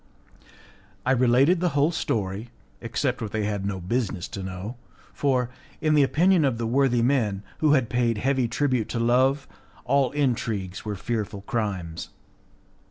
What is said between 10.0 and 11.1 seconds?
intrigues were